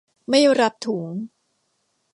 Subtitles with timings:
[0.29, 1.09] ไม่รับถุง